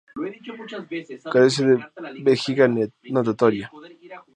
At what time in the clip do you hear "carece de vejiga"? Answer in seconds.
1.33-2.65